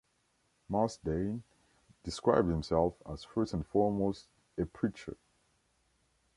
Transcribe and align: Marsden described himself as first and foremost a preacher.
Marsden 0.67 1.43
described 2.03 2.49
himself 2.49 2.95
as 3.07 3.23
first 3.23 3.53
and 3.53 3.63
foremost 3.67 4.25
a 4.57 4.65
preacher. 4.65 5.15